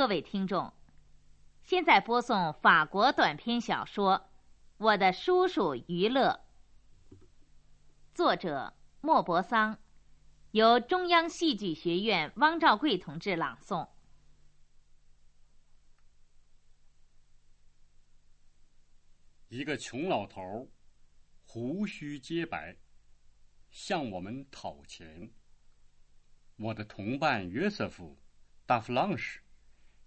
[0.00, 0.72] 各位听众，
[1.62, 4.14] 现在播送法国短篇小说
[4.78, 6.40] 《我的叔叔于勒》，
[8.14, 8.72] 作者
[9.02, 9.78] 莫泊桑，
[10.52, 13.90] 由中央戏剧学院汪兆贵同志朗诵。
[19.48, 20.70] 一个穷老头，
[21.44, 22.74] 胡须皆白，
[23.70, 25.30] 向我们讨钱。
[26.56, 28.16] 我的同伴约瑟夫·
[28.64, 29.42] 达弗朗什。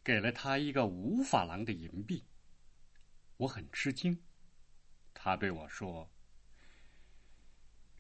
[0.04, 2.26] 给了他一个五法郎的银币，
[3.38, 4.22] 我很吃惊。
[5.14, 6.12] 他对我说：“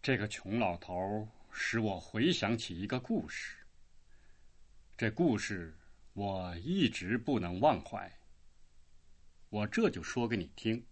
[0.03, 3.55] 这个穷老头使我回想起一个故事。
[4.97, 5.77] 这故事
[6.11, 8.19] 我一直不能忘怀。
[9.47, 10.85] 我这就说给你听。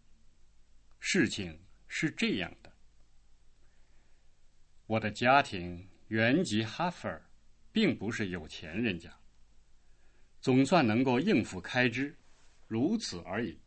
[1.02, 1.60] 事情
[1.90, 2.72] 是这样的：
[4.86, 7.22] 我的家庭原籍哈佛，
[7.74, 9.14] 并不是有钱人家。”
[10.42, 12.18] 总算能够应付开支，
[12.68, 13.60] 如此而已。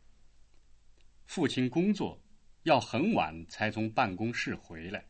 [1.25, 2.21] 父亲工作
[2.63, 5.07] 要很晚才从办公室回来，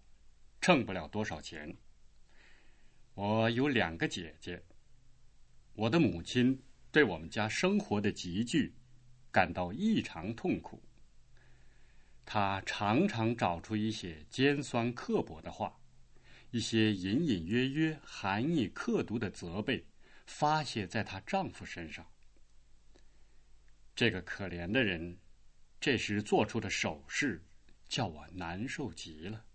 [0.62, 1.76] 挣不了多少钱。
[3.16, 4.62] 我有两个姐姐。
[5.74, 8.74] 我的母亲对我们家生活的拮据
[9.32, 10.82] 感到异常痛苦。
[12.24, 15.76] 她常常找出一些尖酸刻薄的话，
[16.52, 19.84] 一些隐隐约约含义刻毒的责备。
[20.26, 22.06] 发泄在她丈夫身上。
[23.96, 25.18] 这个可怜的人，
[25.80, 27.42] 这时做出的手势，
[27.88, 29.46] 叫我难受极了。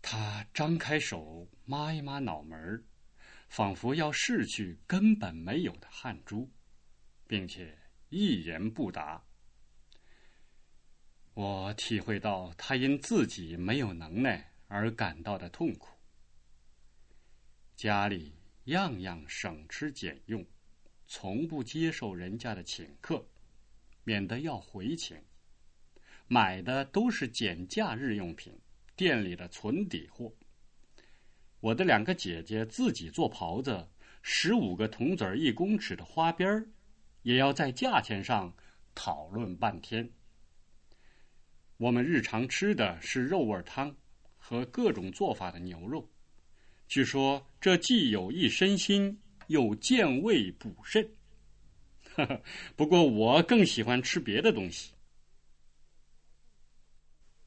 [0.00, 2.82] 他张开手抹一抹脑门，
[3.48, 6.50] 仿佛要拭去根本没有的汗珠，
[7.26, 9.22] 并且一言不答。
[11.34, 15.90] 我体会到他因自己没有能耐而感到的痛苦。
[17.76, 18.37] 家里。
[18.68, 20.44] 样样省吃俭用，
[21.06, 23.26] 从不接受人家的请客，
[24.04, 25.16] 免得要回请。
[26.26, 28.52] 买的都是减价日用品，
[28.94, 30.30] 店里的存底货。
[31.60, 33.88] 我的两个姐姐自己做袍子，
[34.20, 36.68] 十五个铜子儿一公尺的花边儿，
[37.22, 38.54] 也要在价钱上
[38.94, 40.10] 讨论半天。
[41.78, 43.96] 我们日常吃的是肉味汤
[44.36, 46.06] 和各种做法的牛肉。
[46.88, 51.06] 据说这既有益身心，又健胃补肾。
[52.74, 54.92] 不过我更喜欢吃别的东西。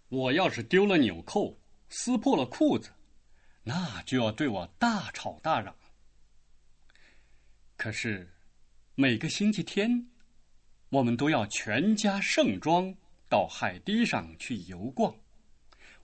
[0.09, 1.59] 我要是丢了纽扣，
[1.89, 2.91] 撕破了裤子，
[3.63, 5.75] 那就要对我大吵大嚷。
[7.77, 8.31] 可是
[8.93, 10.07] 每个星期天，
[10.89, 12.95] 我们都要全家盛装
[13.27, 15.15] 到海堤上去游逛。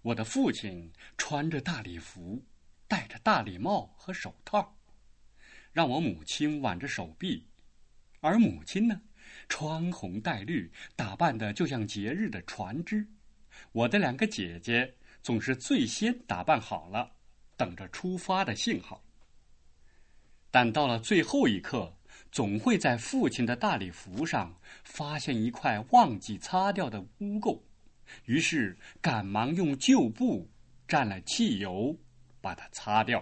[0.02, 2.44] 我的父亲穿着大礼服。
[2.88, 4.76] 戴着大礼帽和手套，
[5.72, 7.46] 让我母亲挽着手臂，
[8.22, 9.02] 而母亲呢，
[9.50, 13.06] 穿红戴绿，打扮的就像节日的船只。
[13.72, 17.12] 我的两个姐姐总是最先打扮好了，
[17.56, 19.04] 等着出发的信号。
[20.50, 21.94] 但到了最后一刻，
[22.32, 27.60] 总会在父亲的大礼服上发现一块忘记擦掉的污垢，
[28.26, 30.50] 于是赶忙用旧布
[30.88, 31.96] 蘸了汽油。
[32.48, 33.22] 把它擦掉。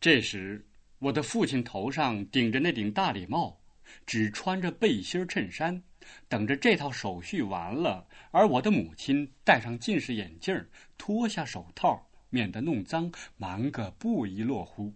[0.00, 0.66] 这时，
[1.00, 3.60] 我的父亲头上顶着那顶大礼帽，
[4.06, 5.82] 只穿着背心衬衫，
[6.28, 14.94] 等着这套手续完了；而我的母亲戴上近视眼镜，脱下手套，免得弄脏，忙个不亦乐乎。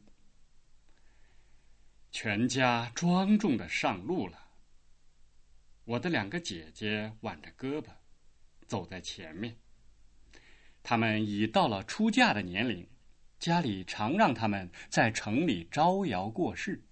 [2.11, 4.39] 全家庄重的上路了。
[5.85, 7.89] 我的两个姐姐挽着胳膊，
[8.67, 9.62] 走在前面。
[10.83, 12.85] 他们已到了出嫁的年龄，
[13.39, 16.83] 家里常让他们在城里招摇过市。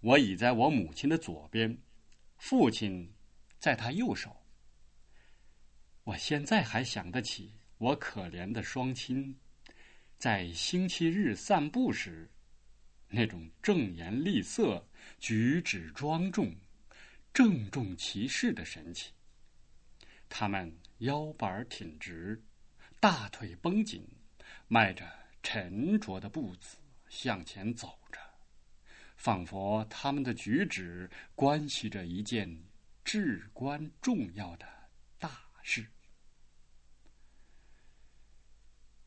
[0.00, 1.76] 我倚在我母亲的左边，
[2.36, 3.12] 父亲
[3.58, 4.36] 在他右手。
[6.04, 9.36] 我现在还想得起我可怜的双亲，
[10.16, 12.30] 在星期日散步时，
[13.08, 14.86] 那种正颜厉色、
[15.18, 16.54] 举止庄重、
[17.32, 19.12] 郑重其事的神情。
[20.28, 20.72] 他们。
[20.98, 22.42] 腰板挺直，
[23.00, 24.06] 大腿绷紧，
[24.68, 25.04] 迈着
[25.42, 26.76] 沉着的步子
[27.08, 28.18] 向前走着，
[29.16, 32.62] 仿佛他们的举止关系着一件
[33.04, 34.66] 至关重要的
[35.18, 35.30] 大
[35.62, 35.84] 事。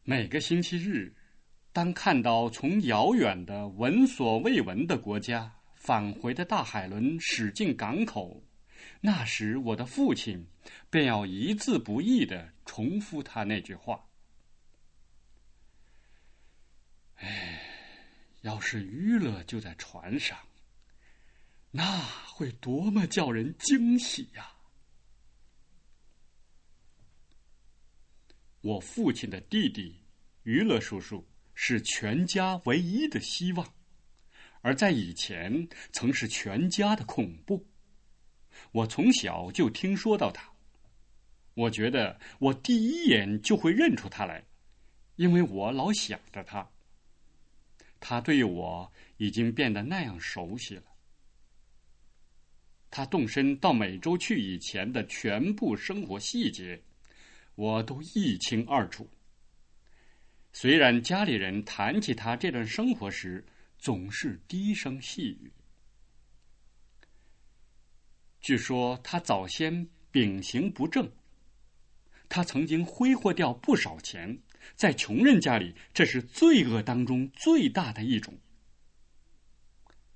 [0.03, 1.13] 每个星期日，
[1.73, 8.43] 当看到从遥远的闻所未闻的国家返回的大海轮驶进港口。
[9.01, 10.47] 那时，我的父亲
[10.89, 14.09] 便要一字不易的重复他那句话
[17.17, 17.61] ：“哎，
[18.41, 20.37] 要是娱乐就在船上，
[21.71, 24.53] 那会多么叫人惊喜呀！
[28.61, 30.03] 我父亲的弟弟
[30.43, 33.73] 娱乐叔叔是全家唯一的希望，
[34.61, 37.65] 而在以前曾是全家的恐怖。
[38.71, 40.49] 我从小就听说到他，
[41.53, 44.43] 我觉得我第一眼就会认出他来，
[45.15, 46.69] 因为我老想着他。
[47.99, 50.83] 他对我已经变得那样熟悉了。
[52.89, 56.81] 他动身到美洲去以前的全部生活细节，
[57.55, 59.09] 我都一清二楚。
[60.53, 63.45] 虽然家里人谈起他这段生活时
[63.77, 65.51] 总是低声细语。
[68.39, 71.11] 据说他早先秉行不正，
[72.29, 74.39] 他曾经挥霍掉不少钱。
[74.75, 78.33] 在穷人家里，这是罪恶当中最大的一种；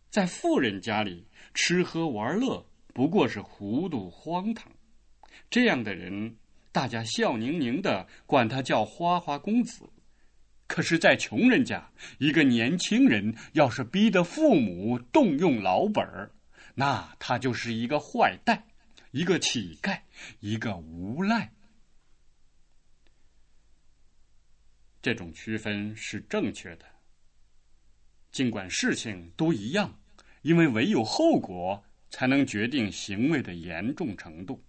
[0.10, 4.70] 在富人家里，吃喝玩乐不过是糊涂荒唐。
[5.50, 6.36] 这样的人，
[6.72, 9.90] 大家笑盈盈的管他叫花花公子。
[10.68, 16.32] 可是，在穷人家，一个年轻人要是逼得父母动用老本儿，
[16.76, 18.64] 那他就是一个坏蛋，
[19.12, 20.00] 一个乞丐，
[20.40, 21.52] 一个无赖。
[25.02, 26.86] 这种区分是正确的。
[28.32, 30.00] 尽管事情都一样，
[30.42, 34.64] 因为唯有后果才能决定行为的严重程度。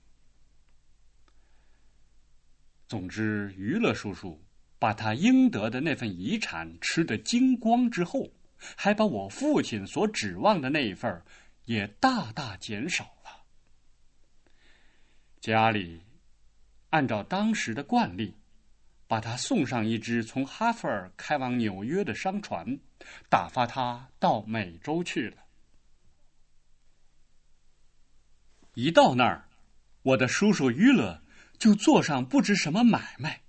[2.89, 4.43] 总之，娱乐叔叔
[4.79, 8.33] 把他应得的那份遗产吃得精光之后，
[8.77, 11.23] 还把我父亲所指望的那一份
[11.65, 13.45] 也大大减少了。
[15.41, 16.03] 家里
[16.91, 18.37] 按照当时的惯例。
[19.09, 22.79] 把他送上一只从哈佛尔开往纽约的商船，
[23.29, 25.37] 打发他到美洲去了。
[28.73, 29.51] 一到那儿，
[30.01, 31.23] 我的叔叔于勒
[31.59, 33.43] 就做上不知什么买卖。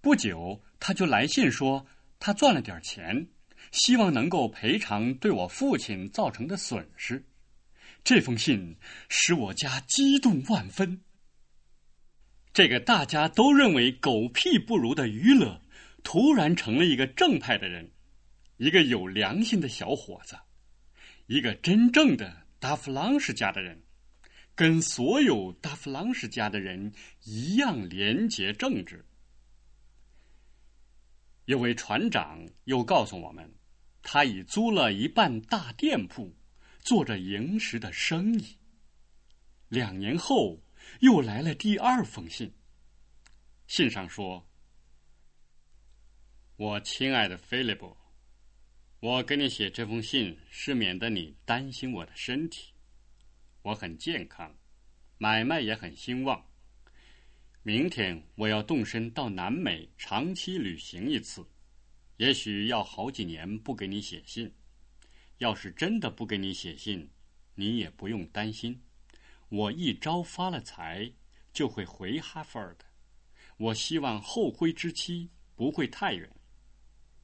[0.00, 1.86] 不久，他就来信说
[2.18, 3.28] 他赚了点钱，
[3.74, 7.24] 希望能够赔偿对我父亲造成的损失。
[8.04, 8.76] 这封信
[9.08, 11.00] 使我家激动万分。
[12.52, 15.60] 这个大家都认为狗屁不如的娱乐，
[16.04, 17.90] 突然成了一个正派的人，
[18.58, 20.36] 一个有良心的小伙子，
[21.26, 23.82] 一个真正的达弗朗世家的人，
[24.54, 26.92] 跟所有达弗朗世家的人
[27.24, 29.04] 一样廉洁正直。
[31.46, 33.52] 有位船长又告诉我们，
[34.04, 36.32] 他已租了一半大店铺，
[36.78, 38.56] 做着营食的生意。
[39.68, 40.60] 两年后。
[41.00, 42.52] 又来了第二封信。
[43.66, 44.46] 信上说
[46.56, 47.96] ：“我亲爱的菲利普，
[49.00, 52.74] 我给你写这封信是免得你担心我的身体。
[53.62, 54.54] 我很健康，
[55.16, 56.46] 买卖也很兴旺。
[57.62, 61.44] 明天我要动身到南美长期旅行一次，
[62.16, 64.52] 也许要好几年不给你写信。
[65.38, 67.10] 要是真的不给你写信，
[67.54, 68.80] 你也不用担心。”
[69.50, 71.12] 我一朝发了财，
[71.52, 72.84] 就会回哈佛尔的。
[73.56, 76.28] 我希望后会之期不会太远，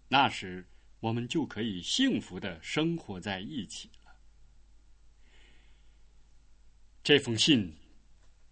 [0.07, 0.65] 那时
[1.01, 4.13] 我们就可以幸福的生活在一起了。
[7.03, 7.75] 这封信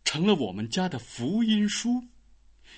[0.05, 2.03] 成了我们家的福音书，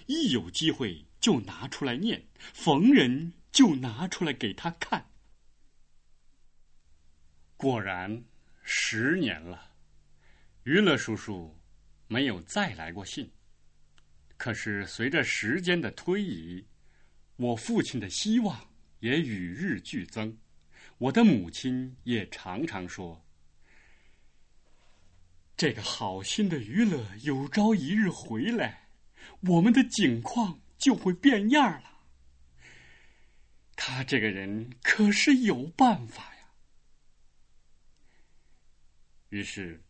[0.06, 5.10] 一有机会就拿出来念，逢人就拿出来给他看。
[7.56, 8.24] 果然，
[8.62, 9.70] 十年了。
[10.64, 11.58] 娱乐叔叔
[12.06, 13.30] 没有再来过信。
[14.36, 16.66] 可是随着时间的推移，
[17.36, 18.58] 我父亲的希望
[19.00, 20.38] 也与日俱增。
[20.96, 23.22] 我的母亲也常常说
[25.56, 28.88] ：“这个好心的娱乐有朝一日回来，
[29.40, 31.89] 我们的景况就会变样了。”
[33.82, 36.52] 他这个人可是有办法呀。
[39.30, 39.82] 于是。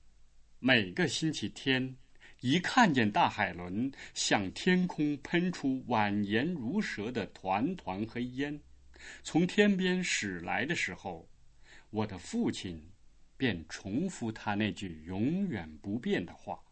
[0.62, 1.97] 每个星期天，
[2.40, 8.61] 一看见大海轮向天空喷出蜿蜒如蛇的团团黑烟，
[9.23, 11.30] 从天边驶来的时候，
[11.88, 12.92] 我的父亲
[13.38, 16.62] 便重复他那句永远不变的话：“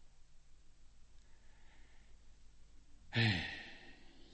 [3.09, 3.49] 哎，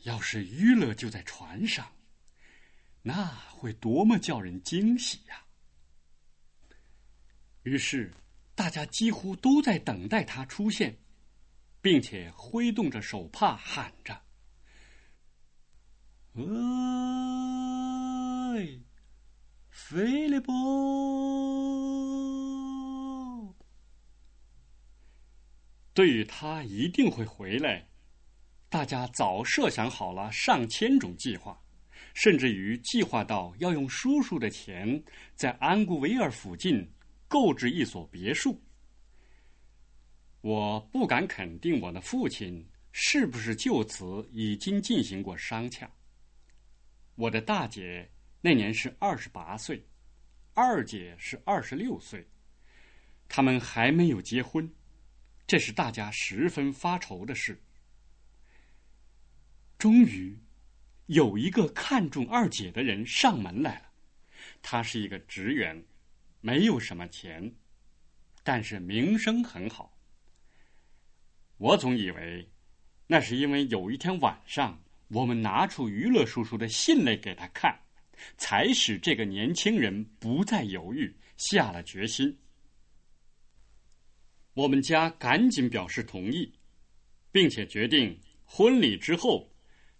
[0.03, 1.94] 要是娱乐就在船上，
[3.07, 5.45] 那会多么叫人惊喜呀！”
[7.63, 8.11] 于是。
[8.57, 10.97] 大家几乎都在等待他出现，
[11.81, 14.21] 并且挥动着手帕喊着
[18.55, 18.79] ：“哎，
[19.69, 20.53] 菲利波。
[25.93, 27.89] 对于他一定会回来，
[28.69, 31.61] 大家早设想好了上千种计划，
[32.15, 35.03] 甚至于计划到要用叔叔的钱
[35.35, 36.89] 在安古维尔附近
[37.27, 38.59] 购置一所别墅。
[40.39, 45.91] 我不敢肯定我的父亲是不是就此已经进行过商洽。
[47.15, 48.09] 我的大姐
[48.41, 49.85] 那年是二十八岁，
[50.53, 52.25] 二姐是二十六岁，
[53.27, 54.73] 他们还没有结婚。
[55.45, 57.61] 这是大家十分发愁的事。
[59.77, 60.37] 终于，
[61.07, 63.91] 有一个看中二姐的人上门来了。
[64.61, 65.85] 他是一个职员，
[66.41, 67.53] 没有什么钱，
[68.43, 69.97] 但是名声很好。
[71.57, 72.49] 我总以为，
[73.07, 77.79] 那是因为有一天晚上，我们拿出娱乐叔叔的信来给他看，
[78.37, 82.37] 才使这个年轻人不再犹豫，下了决心。
[84.53, 86.51] 我们家赶紧表示同意，
[87.31, 89.54] 并且决定婚礼之后，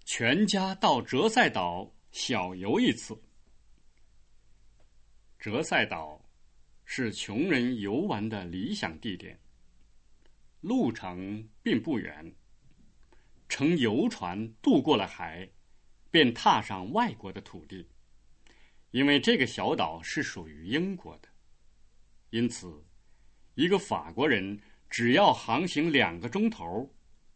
[0.05, 3.19] 全家到哲塞岛小游一次。
[5.39, 6.23] 哲塞岛
[6.83, 9.37] 是穷人游玩的理想地点，
[10.61, 12.31] 路程并不远，
[13.49, 15.49] 乘游船渡过了海，
[16.11, 17.89] 便踏上外国的土地。
[18.91, 21.27] 因为这个小岛是属于英国的，
[22.29, 22.85] 因此。
[23.55, 24.59] 一个法国人
[24.89, 26.93] 只要航行两个钟头，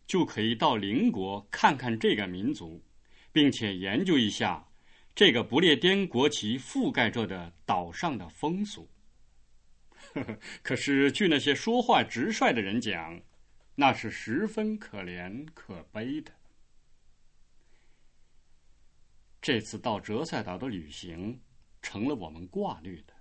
[0.09, 2.83] 就可以到邻国看看这个民族，
[3.31, 4.67] 并且研究一下
[5.13, 8.89] 这个不列颠国旗覆盖着的岛上的风俗。
[10.63, 13.21] 可是，据那些说话直率的人讲，
[13.75, 16.31] 那是十分可怜可悲的。
[19.39, 21.39] 这次到哲塞岛的旅行，
[21.83, 23.13] 成了我们挂虑的、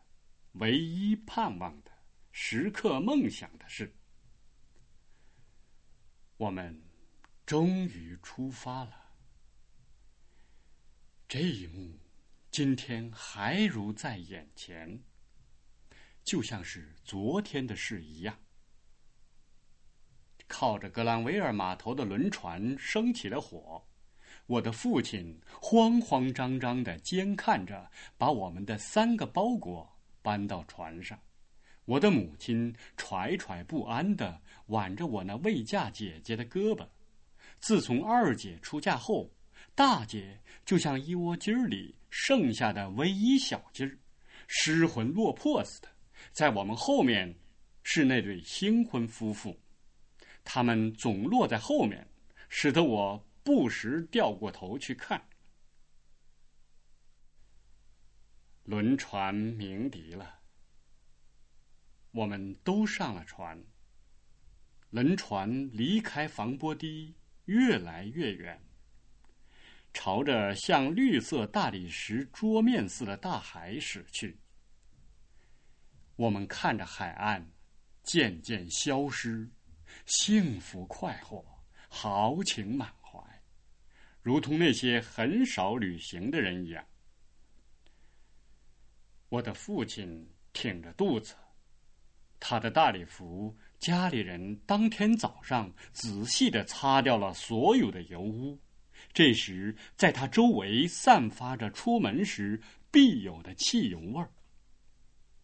[0.53, 1.91] 唯一盼望的。
[2.33, 3.93] 时刻梦想的事，
[6.39, 6.81] 我们
[7.45, 8.93] 终于出发了。
[11.27, 11.99] 这一幕
[12.49, 15.03] 今天还如在眼前，
[16.23, 18.39] 就像是昨天的事一样。
[20.47, 23.85] 靠着格兰维尔码头的轮船升起了火，
[24.47, 31.21] 我的父亲慌慌张张的监看着，把我们的三个包裹搬到船上。
[31.85, 36.89] 我的母亲惴惴不安的挽着我那未嫁姐姐的胳膊。
[37.61, 39.31] 自从二姐出嫁后，
[39.75, 43.99] 大姐就像一窝鸡儿里剩下的唯一小鸡儿，
[44.47, 45.89] 失魂落魄似的。
[46.33, 47.35] 在我们后面，
[47.83, 49.59] 是那对新婚夫妇，
[50.45, 52.07] 他们总落在后面，
[52.49, 55.21] 使得我不时掉过头去看。
[58.65, 60.39] 轮船鸣笛了。
[62.11, 63.59] 我们都上了船。
[64.91, 67.15] 轮船离开防波堤，
[67.45, 68.59] 越来越远，
[69.93, 74.39] 朝着像绿色大理石桌面似的大海驶去。
[76.17, 77.53] 我们看着海岸
[78.03, 79.49] 渐渐消失，
[80.07, 81.45] 幸福快活，
[81.89, 83.21] 豪情满怀，
[84.23, 86.85] 如同那些很少旅行的人一样。
[89.29, 91.35] 我的父亲挺着肚子。
[92.41, 98.59] 他的大礼服，家里人当天早上仔细的擦掉了所有的油污。
[99.13, 104.31] 这时，在他周围散发着出门时必有的汽油味儿。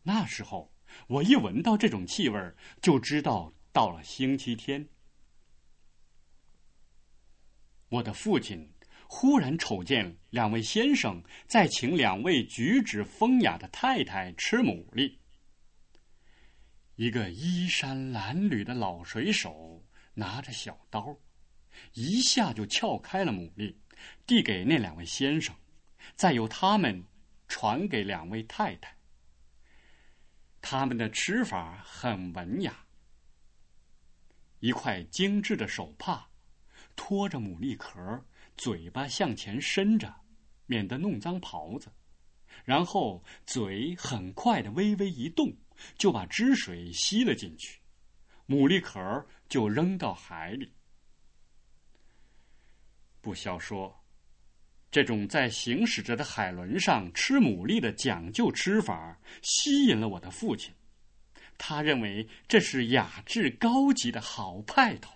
[0.02, 0.72] 那时候，
[1.06, 4.86] 我一闻到这种气味儿，就知道到了星期天。
[7.88, 8.68] 我的父亲
[9.06, 15.16] 忽然瞅见两位先生在请两位举止风雅的太太吃牡蛎。
[16.96, 19.84] 一个衣衫褴褛的老水手
[20.14, 21.16] 拿着小刀，
[21.92, 23.74] 一下就撬开了牡蛎，
[24.24, 25.56] 递给那两位先生，
[26.14, 27.04] 再由他们
[27.48, 28.96] 传给两位太太。
[30.60, 32.86] 他们的吃法很文雅：
[34.60, 36.28] 一块精致的手帕，
[36.94, 38.24] 托着牡蛎壳，
[38.56, 40.14] 嘴巴向前伸着，
[40.66, 41.92] 免得弄脏袍子，
[42.64, 45.52] 然后嘴很快的微微一动。
[45.96, 47.80] 就把汁水吸了进去，
[48.46, 50.72] 牡蛎壳就扔到海里。
[53.20, 54.04] 不消说，
[54.90, 60.72] 这种在行驶着的海轮上吃牡蛎的讲究吃法，吸引了我的父亲。
[61.56, 65.14] 他认为这是雅致高级的好派头，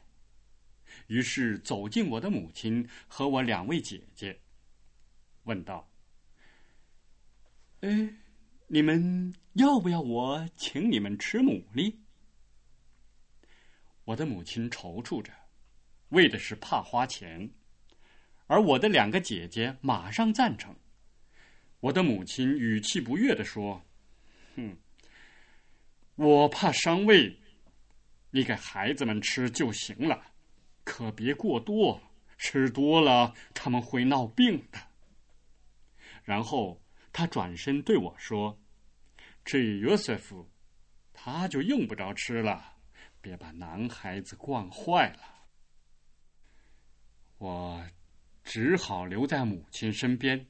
[1.08, 4.40] 于是走进我的母亲和我两位姐姐，
[5.42, 5.90] 问道
[7.82, 8.08] ：“哎，
[8.68, 11.96] 你们要不要我请你们吃牡蛎？”
[14.04, 15.32] 我的母亲踌躇着，
[16.10, 17.50] 为的是怕花钱，
[18.46, 20.76] 而我的两个姐姐马上赞成。
[21.80, 23.82] 我的母亲语气不悦的说
[24.56, 24.76] ：“哼，
[26.16, 27.38] 我怕伤胃，
[28.30, 30.32] 你给孩子们吃就行了，
[30.84, 32.00] 可别过多。”
[32.40, 34.78] 吃多了，他们会闹病的。
[36.22, 36.80] 然后
[37.12, 38.58] 他转身对我说
[39.44, 40.48] ：“至于约瑟夫，
[41.12, 42.76] 他就用不着吃了，
[43.20, 45.22] 别把男孩子惯坏了。”
[47.38, 47.86] 我
[48.44, 50.46] 只好留在母亲身边，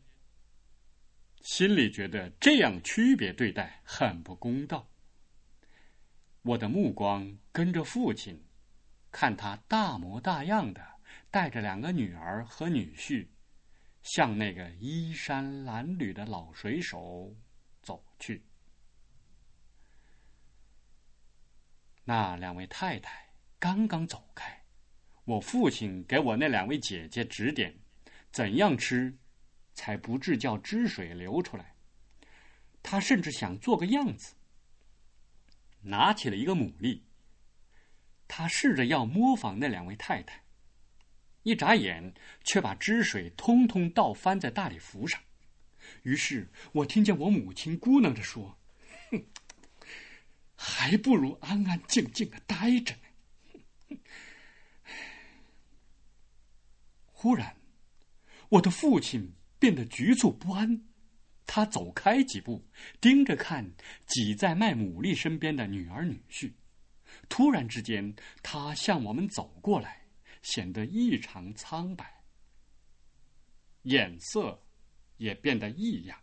[1.43, 4.89] 心里觉得这样区别对待很不公道。
[6.43, 8.45] 我的目光跟着父亲，
[9.11, 10.99] 看他大模大样的。
[11.31, 13.27] 带着两个女儿和女婿，
[14.03, 17.35] 向那个衣衫褴褛的老水手
[17.83, 18.45] 走去。
[22.05, 24.65] 那两位太太刚刚走开，
[25.25, 27.79] 我父亲给我那两位姐姐指点，
[28.31, 29.19] 怎样吃，
[29.75, 31.75] 才不致叫汁水流出来。
[32.83, 34.37] 他甚至想做个样子，
[35.83, 37.03] 拿起了一个牡蛎。
[38.27, 40.45] 他试着要模仿那两位太太。
[41.49, 42.13] 一眨眼，
[42.45, 45.19] 却把汁水通通倒翻在大礼服上。
[46.03, 48.59] 于是我听见我母亲咕囔着说
[49.11, 49.25] ：“哼，
[50.55, 53.97] 还不如安安静静的待着呢。”
[57.07, 57.57] 忽然，
[58.51, 60.83] 我的父亲变得局促不安，
[61.47, 62.63] 他走开几步，
[63.01, 63.73] 盯着看
[64.07, 66.53] 挤在卖牡蛎身边的女儿女婿。
[67.31, 70.08] 突然之间，他向我们走过来。
[70.51, 72.25] 显得异常苍白，
[73.83, 74.65] 眼色
[75.19, 76.19] 也变得异样。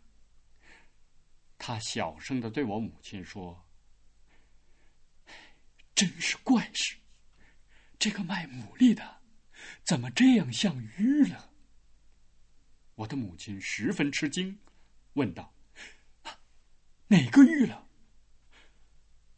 [1.56, 3.64] 他小声的对我母亲说
[5.94, 6.96] ：“真是怪事，
[8.00, 9.22] 这个卖牡蛎的
[9.84, 11.52] 怎么这样像鱼了？”
[12.96, 14.58] 我的母亲十分吃惊，
[15.12, 15.54] 问道
[17.06, 17.88] ：“哪个玉了？”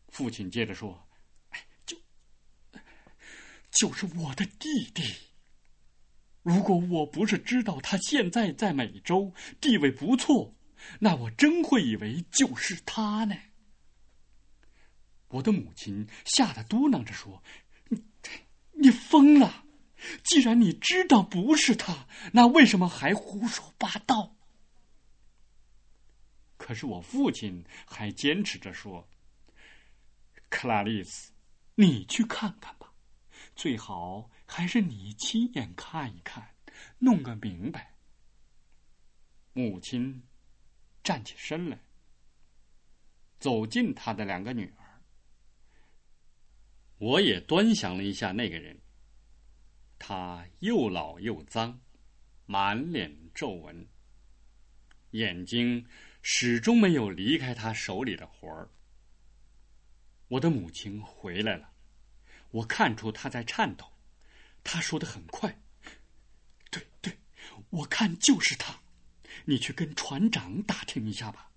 [0.08, 1.07] 父亲接着说。
[3.78, 5.04] 就是我的弟弟。
[6.42, 10.52] 如果我不是知道他现在在美洲地位不错，
[10.98, 13.36] 那我真会以为就是他呢。
[15.28, 17.40] 我的母亲吓得嘟囔着说
[17.88, 18.02] ：“你，
[18.72, 19.64] 你疯了！
[20.24, 24.34] 既然你知道不是他，那为什么还胡说八道？”
[26.58, 29.08] 可是我父亲还坚持着说
[30.50, 31.30] ：“克拉丽丝，
[31.76, 32.86] 你去看看吧。”
[33.58, 36.54] 最好还是你亲眼看一看，
[37.00, 37.92] 弄个明白。
[39.52, 40.22] 母亲
[41.02, 41.76] 站起身来，
[43.40, 45.02] 走近他的两个女儿。
[46.98, 48.80] 我也端详了一下那个人，
[49.98, 51.80] 他又老又脏，
[52.46, 53.88] 满脸皱纹，
[55.10, 55.84] 眼睛
[56.22, 58.70] 始终没有离开他手里的活儿。
[60.28, 61.72] 我的母亲回来了。
[62.50, 63.84] 我看出他在颤抖，
[64.64, 65.61] 他说的很快。
[66.70, 67.18] 对对，
[67.70, 68.80] 我看就是他，
[69.44, 71.50] 你去跟船长打听一下吧，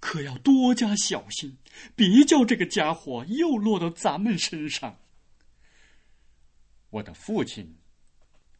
[0.00, 1.58] 可要多加小心，
[1.94, 5.00] 别叫这个家伙又落到咱们身上。
[6.90, 7.76] 我的父亲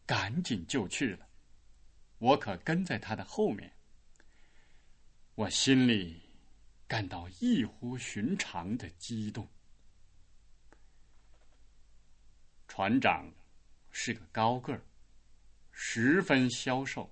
[0.05, 1.29] 赶紧就去了，
[2.19, 3.73] 我可跟在他的后面。
[5.37, 6.21] 我心里
[6.87, 9.49] 感到异乎寻常的激动。
[12.77, 13.33] 船长
[13.93, 14.83] 是个高个儿，
[15.71, 17.09] 十分消瘦，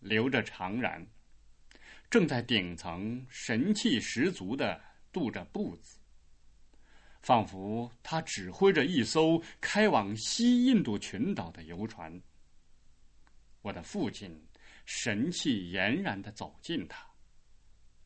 [0.00, 1.06] 留着长髯，
[2.10, 5.96] 正在顶层神气十足的踱着步子，
[7.20, 12.20] 仿佛他指挥着一艘开往西印度群岛的游船。
[13.62, 14.44] 我的父亲
[14.86, 17.08] 神气俨然的走近他，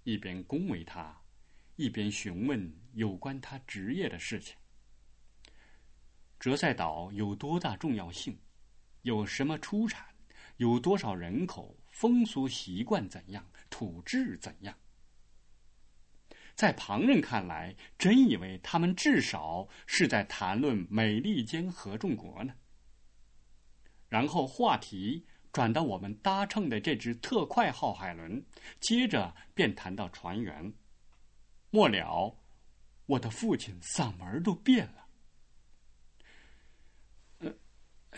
[0.02, 1.18] 一边恭维他，
[1.76, 4.54] 一边询问有关他职业的事情。
[6.38, 8.38] 哲塞岛有多大重要性？
[9.02, 10.06] 有什么出产？
[10.56, 11.76] 有多少人口？
[11.90, 13.46] 风俗习惯怎样？
[13.70, 14.74] 土质怎样？
[16.54, 22.54] 在旁人看来，真以为他们至少是在谈论美利坚合众国呢。
[24.08, 28.44] 然后话题转到我们搭乘的这只特快号海轮，
[28.80, 30.72] 接着便谈到船员。
[31.70, 32.36] 末了，
[33.06, 35.03] 我的父亲嗓门都变了。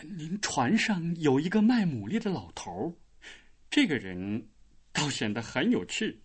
[0.03, 2.93] 您船上有一个卖牡蛎的老头儿，
[3.69, 4.49] 这个人
[4.91, 6.21] 倒显得很有趣。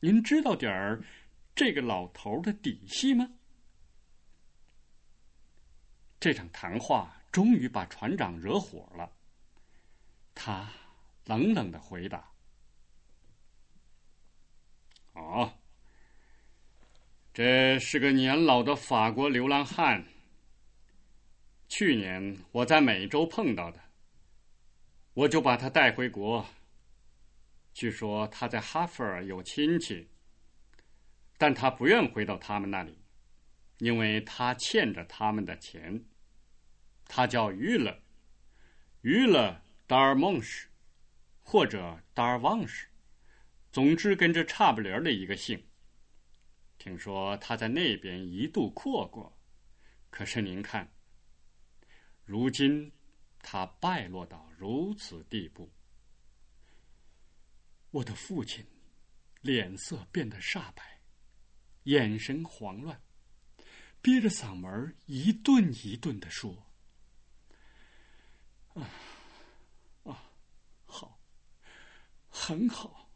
[0.00, 1.02] 您知道点儿
[1.54, 3.28] 这个老头的底细吗？
[6.20, 9.10] 这场谈话终于把船长惹火了。
[10.34, 10.68] 他
[11.24, 12.30] 冷冷的回答
[15.14, 15.52] ：“哦，
[17.32, 20.04] 这是个年老的法国流浪汉。
[21.68, 23.80] 去年我在美洲碰到的，
[25.14, 26.46] 我就把他带回国。
[27.72, 30.08] 据说他在哈佛尔有亲戚，
[31.36, 32.98] 但他不愿回到他们那里。”
[33.78, 36.04] 因为他欠着他们的钱，
[37.06, 37.96] 他叫于勒，
[39.02, 40.66] 于勒达尔蒙什，
[41.44, 42.88] 或者达尔旺什，
[43.70, 45.64] 总之跟这差不离的一个姓。
[46.76, 49.38] 听说他在那边一度阔过，
[50.10, 50.92] 可是您看，
[52.28, 52.92] 如今
[53.38, 55.72] 他败落到如此地步，
[57.90, 58.62] 我的父亲
[59.40, 61.00] 脸色变得煞白，
[61.84, 63.00] 眼神慌乱。
[64.02, 66.54] 憋着嗓门一顿一顿的说
[68.76, 68.90] ：“啊，
[70.04, 70.22] 啊，
[70.84, 71.18] 好，
[72.28, 73.10] 很好，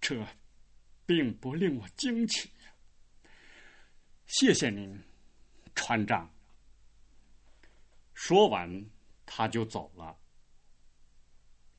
[0.00, 0.26] 这
[1.04, 2.50] 并不令我惊奇。
[4.26, 4.98] 谢谢您，
[5.74, 6.34] 船长。”
[8.24, 8.86] 说完，
[9.26, 10.16] 他就走了。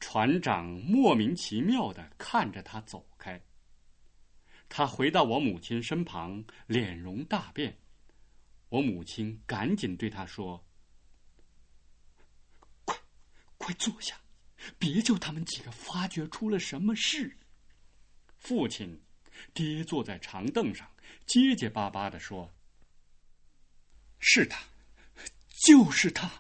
[0.02, 3.42] 船长莫名其妙的看着他走开。
[4.68, 7.78] 他回到我母亲身旁，脸容大变。
[8.68, 10.62] 我母亲赶紧对他说
[12.84, 13.00] ：“快，
[13.58, 14.20] 快坐下，
[14.78, 17.38] 别叫他们几个发觉出了什么事。”
[18.36, 19.02] 父亲
[19.54, 20.92] 跌坐在长凳上，
[21.26, 22.52] 结结巴巴的说
[24.20, 24.62] ：“是他，
[25.66, 26.32] 就是他。”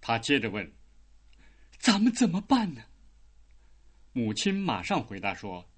[0.00, 0.72] 他接着问
[1.78, 2.82] ：“咱们怎么办呢？”
[4.12, 5.68] 母亲马上回答说：“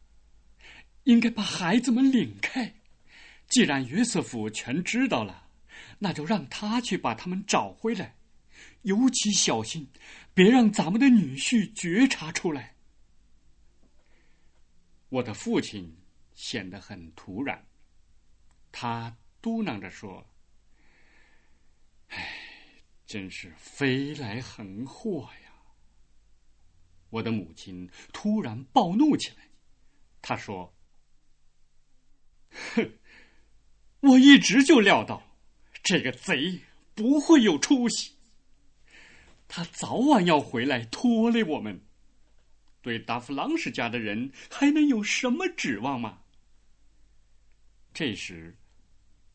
[1.05, 2.75] 应该把孩子们领开。”
[3.49, 5.49] 既然约瑟夫全知道了，
[6.01, 8.17] 那就让他去把他们找回来，
[8.83, 9.89] 尤其小心，
[10.35, 12.75] 别让咱们的女婿觉察出来。
[15.09, 15.97] 我的父亲
[16.35, 17.65] 显得很突然，
[18.73, 20.27] 他嘟囔着说
[22.09, 25.53] ：“唉，真是飞来横祸呀！”
[27.11, 29.49] 我的母亲突然暴怒起来，
[30.21, 30.75] 她说
[32.75, 32.99] ：“哼！”
[34.01, 35.23] 我一直就料到，
[35.83, 36.61] 这个贼
[36.95, 38.15] 不会有出息。
[39.49, 41.81] 他早晚要回来拖累我们。
[42.83, 46.23] 对达夫朗什家的人还能有什么指望吗？
[47.93, 48.57] 这时，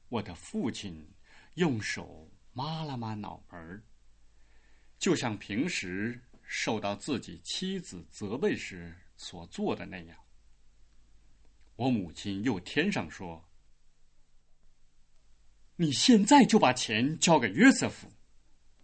[0.07, 1.09] 我的父亲
[1.55, 3.83] 用手抹了抹脑门
[4.99, 10.17] 就像平时受到自己妻子责备时所做的那样。
[11.75, 13.47] 我母亲又添上说。
[15.77, 18.11] 你现在就把钱交给约瑟夫，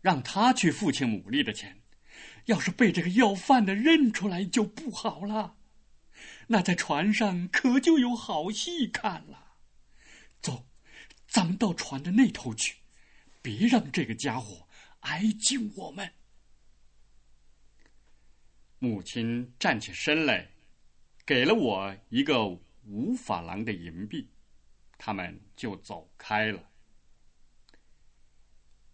[0.01, 1.83] 让他去付清牡蛎的钱。
[2.45, 5.57] 要是被这个要饭的认出来，就不好了。
[6.47, 9.57] 那在船上可就有好戏看了。
[10.41, 10.67] 走，
[11.27, 12.77] 咱们到船的那头去，
[13.41, 14.67] 别让这个家伙
[15.01, 16.11] 挨近我们。
[18.79, 20.47] 母亲站起身来，
[21.25, 22.47] 给了我一个
[22.85, 24.29] 五法郎的银币，
[24.97, 26.63] 他们就走开了。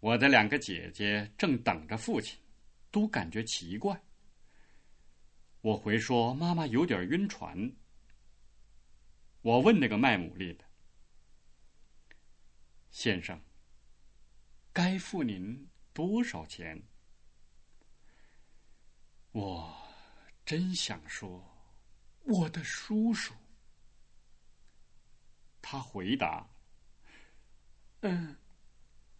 [0.00, 2.38] 我的两个姐姐正等着父亲，
[2.90, 3.98] 都感觉奇怪。
[5.60, 7.72] 我回说妈妈有点晕船。
[9.40, 10.64] 我问那个卖牡蛎的
[12.90, 13.38] 先生
[14.74, 16.82] ：“该付您多少钱？”
[19.32, 19.74] 我
[20.44, 21.42] 真想说
[22.28, 23.32] ：“我的叔叔。”
[25.62, 26.46] 他回答
[28.02, 28.36] ：“嗯。”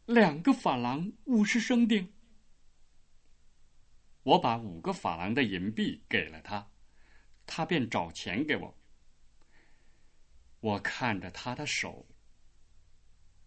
[0.06, 2.12] 两个法郎五十生丁，
[4.22, 6.70] 我把五个法郎的银币给了他，
[7.46, 8.78] 他便找钱给我。
[10.60, 12.06] 我看着他的手，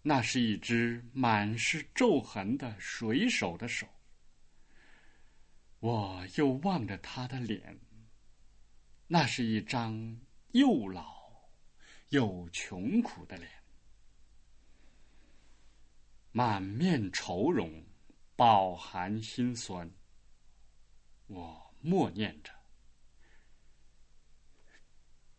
[0.08, 3.86] 那是一只满是皱痕的水手的手。
[5.80, 7.78] 我又望着他的脸，
[9.08, 10.22] 那是一张
[10.54, 11.30] 又老
[12.08, 13.52] 又穷苦的脸。
[16.32, 17.86] 满面愁容，
[18.38, 19.92] 饱含心酸。
[21.26, 22.54] 我默念着：“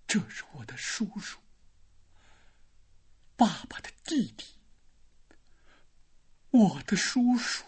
[0.07, 1.41] 这是我的叔叔，
[3.35, 4.58] 爸爸的弟弟，
[6.51, 7.65] 我的叔叔。”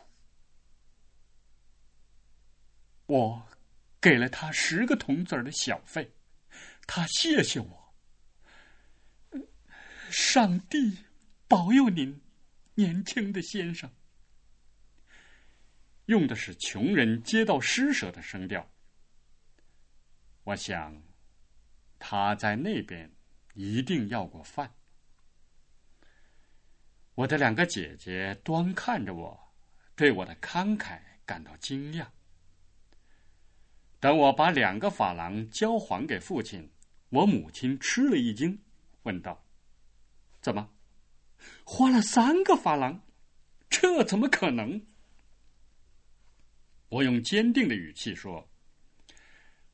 [3.06, 3.48] 我
[4.00, 6.12] 给了他十个铜子儿的小费，
[6.86, 7.94] 他谢谢我。
[10.10, 10.98] 上帝
[11.48, 12.20] 保佑您，
[12.74, 13.90] 年轻的先生。
[16.06, 18.68] 用的是穷人接到施舍的声调。
[20.44, 21.02] 我想，
[21.98, 23.12] 他在那边
[23.54, 24.74] 一定要过饭。
[27.20, 29.38] 我的两个姐姐端看着我，
[29.94, 32.06] 对我的慷慨感到惊讶。
[33.98, 36.72] 等我把两个法郎交还给父亲，
[37.10, 38.58] 我母亲吃了一惊，
[39.02, 39.44] 问道
[40.40, 40.70] ：“怎么，
[41.62, 42.98] 花了三个法郎？
[43.68, 44.86] 这怎么可能？”
[46.88, 48.50] 我用坚定的语气说：“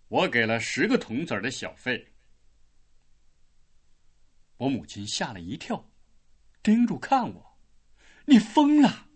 [0.08, 2.12] 我给了十个铜子的小费。”
[4.58, 5.88] 我母亲吓了一跳，
[6.66, 7.56] 盯住看我
[8.26, 9.06] ：“你疯了？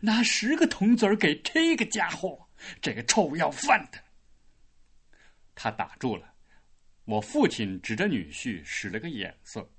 [0.00, 2.48] 拿十个铜子儿给这个家伙，
[2.80, 4.02] 这个臭要饭的！”
[5.54, 6.32] 他打住了。
[7.04, 9.70] 我父亲指着女婿使了个眼色。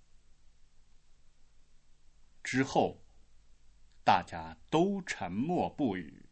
[2.43, 3.03] 之后，
[4.03, 6.23] 大家都沉默不语。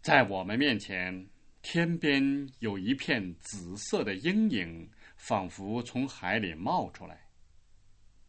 [0.00, 1.28] 在我们面前，
[1.60, 7.23] 天边有一片紫色的阴影，仿佛从海里冒出来。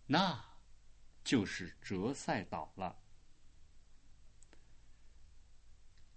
[0.08, 0.44] 那，
[1.24, 2.98] 就是哲塞岛了。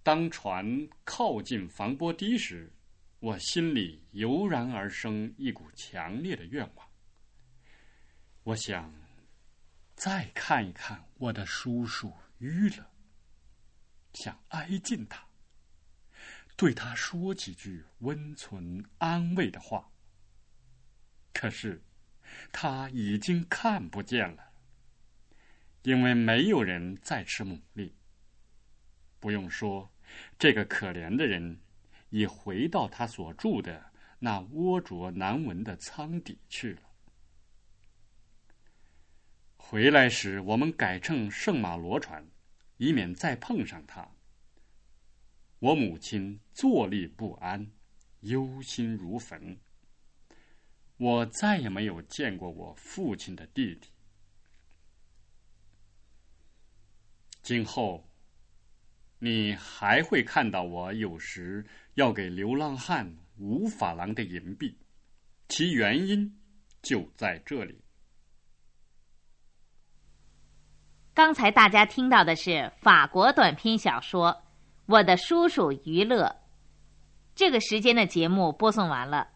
[0.03, 2.73] 当船靠近防波堤时，
[3.19, 6.89] 我心里油然而生一股强烈的愿望。
[8.45, 8.95] 我想，
[9.95, 12.91] 再看一看我的叔叔于勒，
[14.15, 15.27] 想挨近他。
[16.57, 19.91] 对他说几句温存安慰的话，
[21.33, 21.83] 可是
[22.53, 24.53] 他已经看不见了，
[25.83, 27.93] 因为没有人再吃牡蛎。
[29.21, 29.91] 不用说，
[30.39, 31.61] 这个可怜的人
[32.11, 36.83] 已回到他所住的那涡浊难闻的舱底去了。
[39.57, 42.27] 回来时，我们改乘圣马罗船，
[42.79, 44.09] 以免再碰上他。
[45.59, 47.71] 我母亲坐立不安，
[48.21, 49.59] 忧心如焚。
[50.99, 53.89] 我再也没有见过我父亲的弟弟。
[57.41, 58.07] 今后，
[59.19, 64.77] 你还会看到我有时要给流浪汉五法郎的银币，
[65.49, 66.39] 其原因
[66.83, 67.81] 就在这里。
[71.15, 74.43] 刚才大家听到的是法国短篇小说。
[74.87, 76.35] 我的叔叔于乐，
[77.35, 79.29] 这个时间的节目播送完了。